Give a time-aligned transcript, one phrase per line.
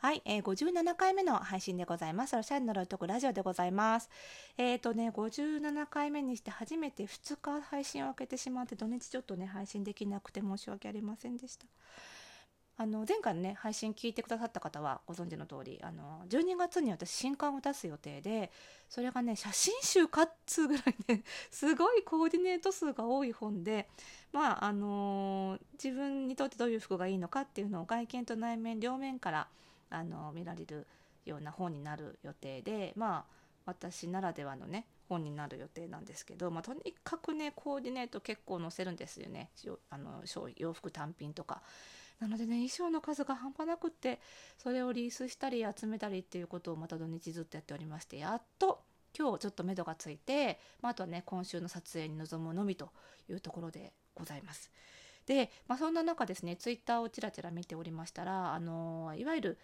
[0.00, 2.36] はい、えー、57回目の配信でございます。
[2.36, 4.08] ロシアンのロイトクラジオでございます。
[4.56, 11.66] えっ、ー、とね、57回目にして初めて2日配信を開けてしまって、土日ちょっとね、配信できなくて申し訳ありませんでした。
[12.80, 18.52] あの前回のね配信聞いてくださった方はご存知の通りあの12月に私新刊を出す予定で
[18.88, 23.88] それがね写真集かっつうぐらいね すごいコーディネート数が多い本で
[24.32, 29.48] まああの自分にとってどういう服がいいのかっていうのを外見と内面両面から
[29.90, 30.86] あの見られる
[31.24, 39.50] ような本になる予定でまあ私ならではのね本になる予定なんですけど、まあ、とにかくねコーディネート結構載せるんですよね
[39.90, 40.22] あの
[40.56, 41.62] 洋服単品とか。
[42.20, 44.18] なのでね衣装の数が半端なくって
[44.56, 48.80] それをリースしたり集めたりっていうことをまた土日ずっとやっておりましてやっと
[49.16, 52.90] 今日ちょっと目処がついて、まあ、あとはね今週の撮影に臨むのみと
[53.30, 54.70] いうところでございます。
[55.26, 59.58] で、まあ、そんな中ですねツイッターをちらちら見ておりましたらあのいわゆる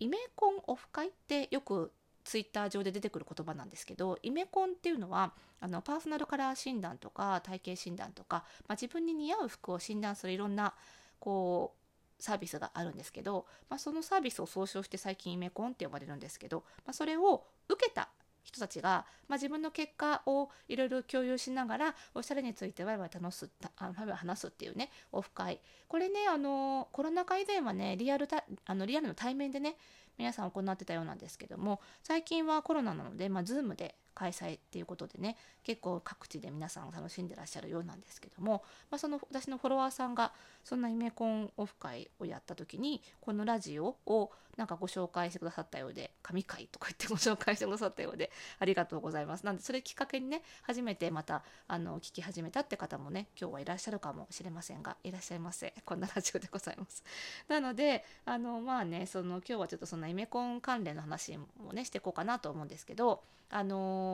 [0.00, 1.92] イメコンオフ会ってよく
[2.24, 10.74] ツイッター上で出てくる言葉なんですけどイメコンっていうのはあのパーソナルカラー診断とか体型診断とか、まあ、自分に似合う服を診断するいろんな
[11.18, 18.08] こうサービスがあるんですけど、まあ、そのサービスを総称して最近イメコンって呼ばれるんですけど、まあ、それを受けた
[18.48, 25.60] 人たちが、まあ、自分の結果をいろいろ共有しながらおしゃれについてワイワイ楽すあワイワイ話すっていうねオフ会。
[25.86, 29.76] これねあのコロナ禍以前はねリアルたあのリアルの対面でね
[30.16, 40.32] 皆さん行ってたようなんですけども最近はコロナなので、まあ、Zoom で開催っていうことでね結構各地で皆さん楽しんでらっしゃるようなんですけども、まあ、その私のフォロワーさんが
[40.64, 49.46] そんなイメコンオフ会をやった時にこのラジオをなんかご紹介してくださったようで神回とか言ってご紹介してくださったようでありがとうございます。
[49.46, 55.72] なんでそれきっかけにね初めてまたあの聞き始めたって方もね今日はいらっしゃるかもしれませんがいらっしゃいませ。
[55.84, 57.04] こんなラジオでございます。
[57.46, 64.07] なのであのまあねその今日はちょっとそんなイメコン関連の話もねしていこうかなと思うんですけどあの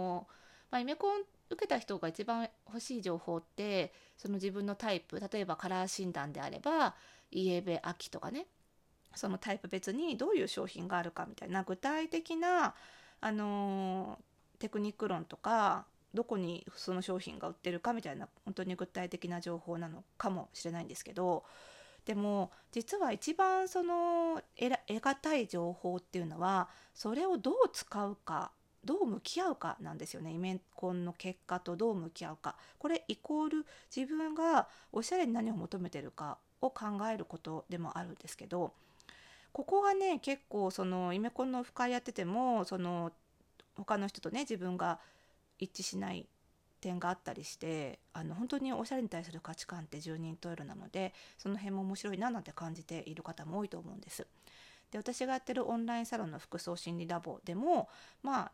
[0.70, 6.94] まあ、イメコン受けた人が一番欲しい情報ってその自分のタイプ例えばカラー診断であれば
[7.30, 8.46] イエベ秋とかね。
[9.14, 11.62] そのタイプ別にどういう商品があるかみたいな。
[11.62, 12.74] 具体的な、
[13.20, 14.18] あの
[14.58, 21.44] テクニック論とかどこにその商品が売ってるかみたいな本当に具体的な情報なのかもしれないんですけど。
[22.04, 28.52] でも実は一番その得がたい情報っていうのはそれをどう使うか
[28.84, 38.72] どう向き合うかなんですよねイメコンの結果とどう向き合うかこれイコール自分がおしゃれに何を求めてるかを考えることでもあるんですけど
[39.52, 43.12] ここがね結構そのイメコンの深いやっててもその
[43.76, 44.98] 他の人とね自分が
[45.58, 46.26] 一致しない
[46.80, 54.26] 点があったりしてあの本当におしゃれに対する価値観って十人十色なのでその辺も面白いななんて感じている方も多いと思うんです。
[54.90, 57.88] で私がやってるオンラインサロンの服装心理ラボでも
[58.22, 58.52] まあ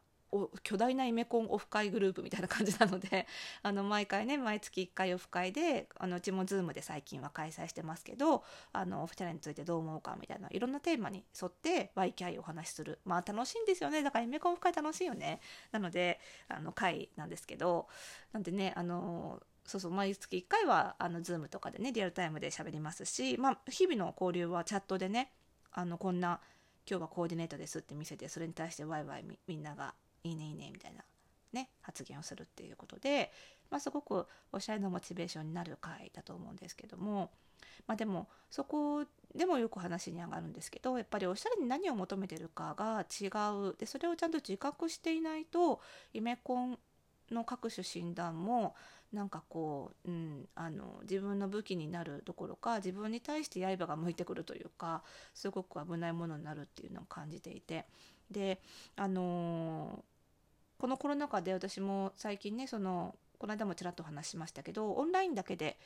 [0.63, 3.27] 巨大なイメコンオフ会グループみたいな感じなので
[3.63, 13.01] あの毎回ね毎月1回オフ会であのうちも Zoom で最近は開催してますけどあのオフチャレについてどう思うかみたいないろんなテーマに沿ってワイキャイお話しする。
[13.05, 14.03] まあ楽しいんですよね。
[14.03, 15.41] だからイメコンオフ会楽しいよね。
[15.73, 17.89] なのであの会なんですけど
[18.33, 25.33] なんでねあのそうそう毎月1回はあの Zoom とかでねリアルタイムで喋りますし、まあ、日々の交流はチャットでね
[25.73, 26.41] あのこんな
[26.89, 29.95] 今日はコーディネートですって見せてそれに対してワイワイみんなが
[30.25, 31.05] いいねいいねみたいな
[31.53, 33.33] ね発言をするっていうことで、
[33.71, 37.31] まあ、すごくおしゃれのモチベーションになる回だと思うんですけども、
[37.87, 39.05] まあ、でもそこ
[39.35, 43.27] でもよく話に上がるんですけどやっぱりおしゃれに何を求めてるかが違
[43.71, 43.77] う。
[43.79, 45.81] でそれをちゃんと自覚していないと
[46.13, 46.79] イメコン
[47.31, 48.75] の各種診断も
[49.13, 55.03] なんかこう、うん、あの自分の武器になるどころか自分に対して刃が向いてくるというか
[55.35, 57.87] すごく危ないものになるっていうのを感じていて。
[58.31, 58.63] で
[58.95, 60.05] あの
[60.81, 65.77] このコロナ禍で私も最近ねそのこの間もちらっと話しましたけどオンラインだけで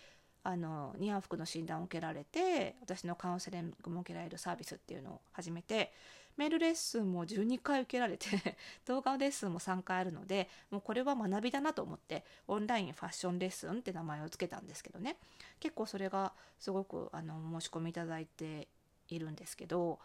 [0.44, 5.92] あの似合う服の診断を受けられて私のカウンセリングも受けられるサービスっていうのを始めて
[6.36, 8.26] メールレッスンも12回受けられて
[8.86, 15.16] 動画レッスンも3回あるのでもうこれは学びだなと思ってオンラインファッションレッスンって名前を付けたんですけどね。
[15.58, 18.68] 結構それがすごくあの申し込みいただいて
[19.08, 19.98] いるんですけど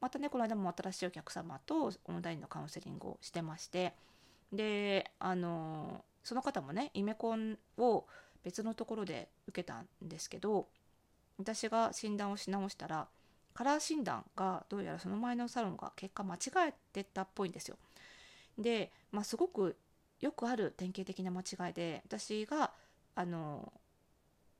[0.00, 3.94] またねこの間も新しいお客様とオンラインのカウンセリングをしてまして
[4.52, 8.06] であのその方もねイメコンを
[8.42, 10.68] 別のところで受けたんですけど
[11.38, 13.08] 私が診断をし直したら
[13.54, 16.38] カラー診断がどうやらその前のサロンが結果間違
[16.68, 17.76] えてたっぽいんですよ。
[18.58, 19.76] で、まあ、すごく
[20.20, 22.72] よくある典型的な間違いで私が
[23.14, 23.72] あの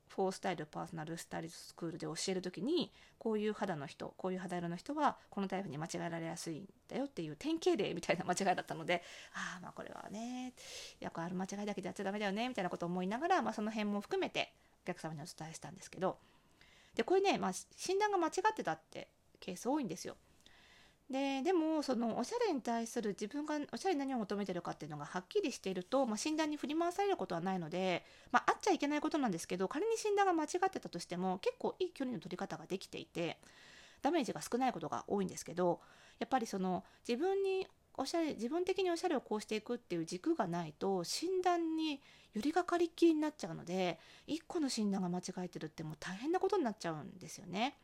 [0.08, 9.02] フォースタイルパーソナルスタイリストスクールで教える時にこういう肌の人こういう肌色の人はこのタイプに間違えられやすいんだよっていう典型例みたいな間違いだったので
[9.34, 10.52] ああまあこれはね
[11.00, 14.52] よくある間違いだけでやっちゃダメだよねみたいなことを思いながら、まあ、その辺も含めて
[14.84, 16.18] お客様にお伝えしたんですけど
[16.94, 19.08] でこれね、まあ、診断が間違ってたって
[19.40, 20.16] ケース多いんですよ。
[21.10, 33.38] ででもそのおしゃれに対する自分がおしゃれに何を求めてるかっていうのがはっきりしていると、まあ、診断に振り回されることはないので、まあ、あっちゃいけないことなんですけど仮に診断が間違ってたとしても結構いい距離の取り方ができていて
[34.02, 35.80] ダメージが少ないことが多いんですけど
[36.18, 37.68] やっぱりその自分に
[37.98, 42.00] おしゃれ自分的におしゃれをこうしていくっていう軸がないと診断に
[42.34, 43.98] 寄りがかりっきりになっちゃうので
[44.28, 47.76] 1個の診断が間違えてるってもう大変なことになっちゃうんですよね。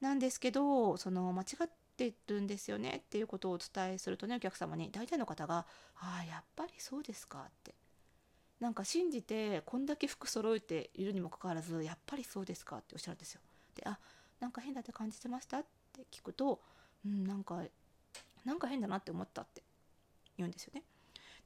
[0.00, 1.70] なんですけどその間違っ
[2.08, 5.66] ってるんですよねっていうことをお伝えするとねお客様に大体の方が
[5.96, 7.74] 「ああやっぱりそうですか」って
[8.58, 13.40] なんか信じてこんだけ服揃えているにもかかわらず「やっぱりそうですか」っておっしゃるんですよ。
[13.74, 13.98] で「あ
[14.40, 16.60] なんか変だって感じてました?」って聞くと
[17.04, 17.64] 「うんなんか
[18.44, 19.62] なんか変だなって思った」って
[20.36, 20.84] 言うんですよね。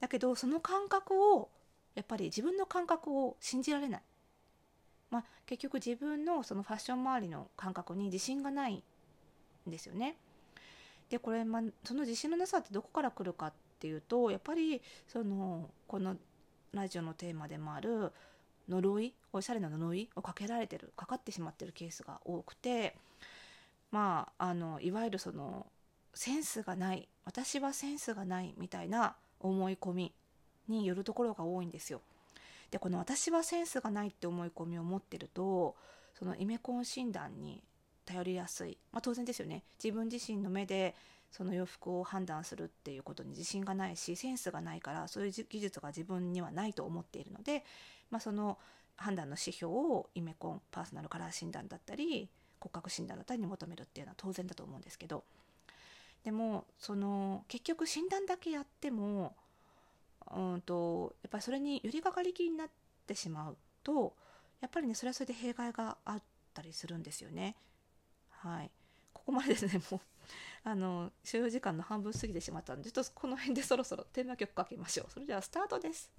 [0.01, 1.51] だけどその感覚を
[1.95, 4.03] やっぱり自分の感覚を信じられない。
[5.11, 8.83] まあ、結局自分のそのファッション周りの感覚に自信がない
[9.69, 10.17] んですよね。
[11.15, 16.17] でこれ、ま、その自信のなさってどこから来るかっていうとやっぱりそのこの
[16.73, 18.11] ラジオのテーマでもある
[18.69, 22.97] 呪いおしゃれな呪いをかけられてるかかってしまってるケースが多くて
[23.93, 25.67] まああのいわゆるその
[26.15, 30.13] センスがない私はセンスがないみたいな思い込み
[30.67, 32.01] によるところが多いんですよ。
[32.73, 35.77] でこの私はセンスがないって思い込みを持ってると
[36.19, 37.63] そのイメコン診断に
[38.05, 39.63] 頼りやすい、まあ、当然ですよね。
[39.83, 40.95] 自分自身の目で
[41.31, 47.65] その洋服を判断するっていうことに自信がないしセンスがないからそういう技術が自分にはないと思っているので、
[48.11, 48.57] まあ、その
[48.97, 52.29] 判断の指標をイメコンパーソナルカラー診断だったり
[52.61, 55.25] 骨格診断だったりに求めるっていうのは当然だと思うんですけど。
[56.25, 59.37] でもその結局診断だけやっても
[60.35, 62.69] うんとやっぱりそれに寄りかかりきりになっ
[63.07, 64.15] てしまうと
[64.63, 66.23] やっぱりねそれはそれで弊害があっ
[66.55, 67.55] たりするんですよね。
[68.45, 68.71] はい、
[69.15, 70.01] ここまでですねもう
[70.69, 75.11] あの所要時間の半分過ぎてしまったのでちょっとこの辺でそろそろテーマ曲かけましょう。
[75.11, 76.11] それではスタートです。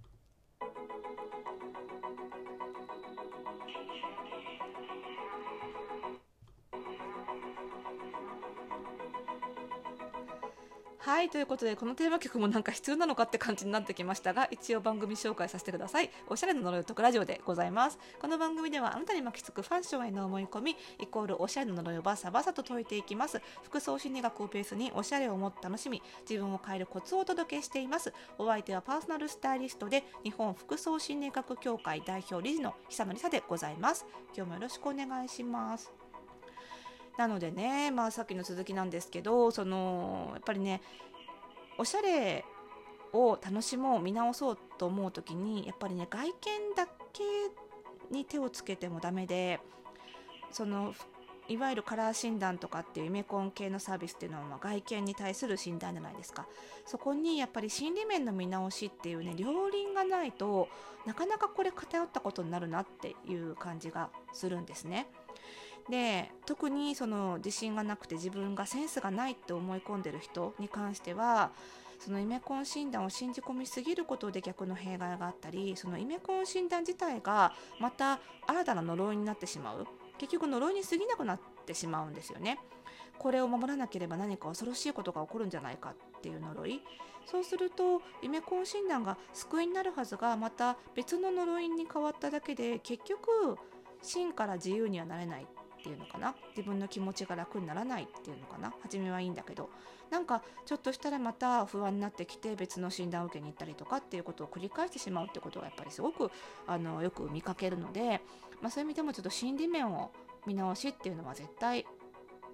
[11.05, 16.09] はいということでこのテーマ曲もなんか必要なのかって感じになってきましたが一応番組紹介させてください。
[16.27, 17.99] おしゃれな呪いを解くラジオでございます。
[18.19, 23.39] この番組ではあなたに巻きつくファッションへの思い込みイコールおしゃれな呪いをバサバサと解いていきます。
[23.61, 28.11] 服装心理学をベースにおしゃれをもっと楽しみ自分を変えるコツをお届けしています。
[28.39, 34.07] お相手はパーソナルスタイリストで日本服装心理学協会代表理事の久野里沙でございます。
[34.35, 36.04] 今日もよろしくお願いします。
[37.17, 40.81] なのでね、まあ、さっきの続きなんですけどそのやっぱりね
[41.77, 42.45] おしゃれ
[43.13, 46.33] を楽しもう見直そうと思う時にやっぱりね外見
[46.75, 47.23] だけ
[48.11, 49.59] に手をつけてもダメで
[50.51, 50.93] その
[51.47, 56.47] いわゆるカラー診断とかっていうイメコン系のサービスっていうのはま外見に対する診断じゃないですか
[56.85, 60.69] そこにやっぱり心理面の見直しっていうね両輪がないと
[61.05, 65.07] なかなかこれ偏ったことになるなっていう感じがするんですね。
[65.89, 71.51] で特にその自信がなくて自分がセンスがないって思い込んでる人に関しては
[71.99, 79.87] そのイメコン診断を信じ込みすぎることで逆の弊害があったりそのイメコン診断自体がまた新たな呪いになってしまう。
[80.17, 82.57] 結局呪いに過ぎなくなってしまうんですよね。
[83.17, 86.81] これを守らなければ何か恐ろしいことが起こるんじゃないかっていう呪い。
[87.25, 93.57] そうするとイメコン診断が救いになるはずがまた別の呪いに変わっただけで結局
[94.01, 95.47] 真から自由にはなれない。
[95.85, 96.35] ていうのかな？
[96.57, 98.73] 自分の気持ちが楽にならないっていうのかな？
[98.81, 99.69] 初めはいいんだけど。
[100.11, 106.29] なんかちょっとしたらまた不安になってきて別の診断を受けに行ったりとかっていうことを繰り返してしまうってことがやっぱりすごく
[106.67, 108.21] あのよく見かけるので、
[108.61, 110.11] まあ、そういう意味でもちょっと心理面を
[110.45, 111.87] 見直しっていうのは絶対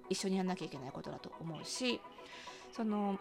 [0.08, 2.00] 一緒にやんなきゃいけないことだと思うし
[2.74, 3.18] その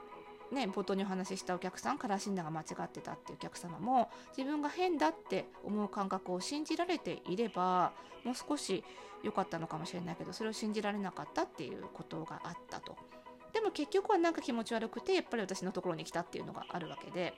[0.52, 7.94] ね、冒頭にお話ししたお客さんカラー診断が間違ってたっていうお客様も自分が変だって思う感覚を信じられていれば
[8.26, 8.84] もう少し
[9.24, 12.96] 良かったのかもしれないけどそれを信じられなかったっていうことがあったと。
[13.54, 17.34] でも結局はなんか気持ち悪くてやっぱり私のところに来たっていうのがあるわけで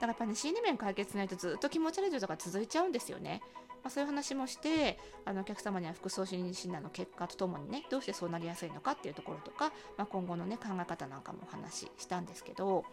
[0.00, 3.42] からやっぱね心理面解決しないとずっと気持ち悪い状態が続いちゃうんですよね。
[3.82, 12.84] まあ、そういう話もしてあのお客様には服装心理診断の結果とともにねどうしてそうなりやすいのかっていうところとか、まあ、今後のね考え方なんかもお話ししたんですけど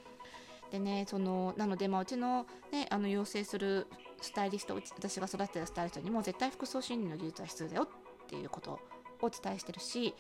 [0.72, 3.88] でねそのなので、まあ、うちの,、ね、あの養成する
[4.22, 7.88] スタイリスト私が育てたスタイリストにも絶対服装心理の技術は必要だよっ
[8.28, 8.80] ていうことを
[9.22, 10.16] お伝えしてるし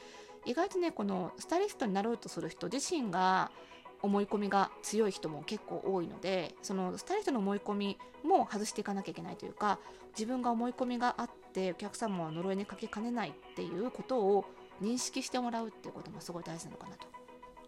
[0.46, 3.52] 意外とねこのスタイリストになろうとする人自身が
[4.02, 9.80] 思い込みが強い人も結構多いのでそのスタイリストの思い込みも外していかなきゃいけないというか
[10.18, 14.46] 自分が思い込みがあってお客様は呪いにかけかねないっていうことを
[14.82, 17.08] 認識してもらうっていうこともすごい大事なのかなと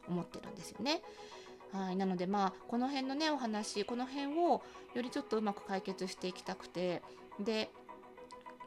[0.08, 1.02] 思ってるんですよね。
[1.74, 4.62] はい、なのでまあこの辺のねお話この辺を
[4.94, 7.02] よりちょっとうまく解決していきたくて
[7.40, 7.70] で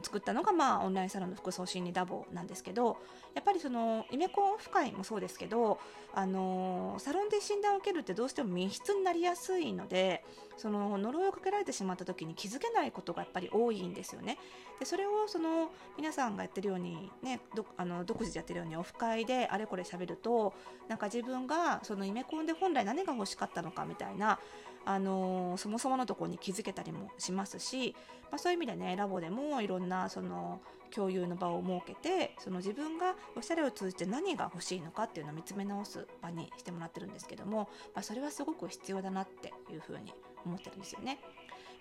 [0.01, 2.97] 作ったのが、まあ、オンラインサロンの服装心理ラボなんですけど
[3.33, 5.77] やっぱりそのイメコンオフ会もそうですけど、
[6.13, 10.23] あの、サロンで診断を受けるってどうしても密室になりやすいので
[10.55, 14.37] その呪いをかけられてしまった時に気づけないことがやっぱり多いんですよね。
[14.79, 20.53] でそれをその皆さんがやってるように、ね、どあの独自でやってるようにオフ会であれこれ喋ると
[20.87, 24.39] なんか自分がそのイメコンで本来何が欲しかったのかみたいな
[24.85, 27.95] あのそもそものとこに気づけたりもしますし、
[28.31, 30.61] まあ、そういう意味でねラボでもいろんなその
[30.91, 40.13] 共有の場を設けてその自分がおしゃれを通じて何が欲しいのかっていうのを見つめ直す場にしてもらってるんですけども、まあ、それはすごく必要だなっていうふうに
[40.45, 41.19] 思ってるんですよね。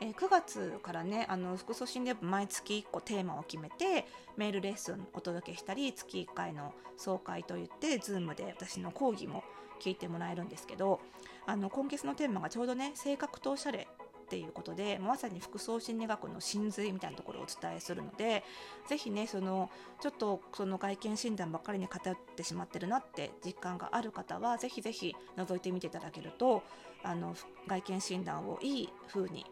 [0.01, 9.45] えー、9月からねあの服装診療部毎月1個テーマを決めてメールレッスンお届けしたり月1回の総会といって Zoom で私の講義も
[9.81, 11.01] 聞いてもらえるんですけど
[11.47, 13.87] あの今月のテーマがちょうどね性格とおしゃれ
[14.25, 18.43] っていうことでまさに服装心理学の真髄みたいなところをお伝えするので
[18.89, 19.71] ぜひねその
[20.01, 26.63] ちょっとその外見診断ばっかりに偏ってしまってるなって実感がある方はぜひぜひ覗いてみていただけると
[27.03, 27.37] あの
[27.69, 29.45] 外見診断をいい風に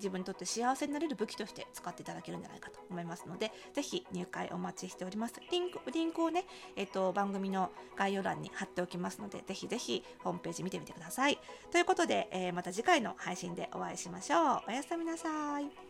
[0.00, 5.34] 自分にとって幸せになれる武器として使っていただけるんじゃないかと思いますので、ぜひ入会お待ちしております。
[5.50, 6.44] リンク、リンクをね、
[6.76, 11.38] えっ、ー、と、番組の概要欄に貼っておきますので、ぜひぜひホームページ見てみてください。
[11.70, 14.62] ということで、えー、また次回の配信でお会いしましょう。
[14.68, 15.89] おやすみなさい。